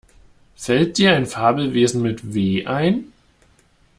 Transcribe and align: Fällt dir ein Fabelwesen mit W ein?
Fällt 0.55 0.97
dir 0.97 1.13
ein 1.15 1.27
Fabelwesen 1.27 2.01
mit 2.01 2.33
W 2.33 2.65
ein? 2.65 3.13